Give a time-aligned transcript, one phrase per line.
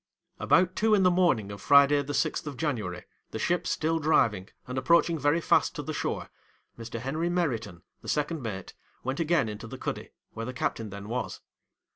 [0.39, 4.49] 'About two in the morning of Friday the sixth of January, the ship still driving,
[4.65, 6.31] and approaching very fast to the shore,
[6.75, 6.99] Mr.
[6.99, 11.41] Henry Meriton, the second mate, went again into the cuddy, where the captain then was.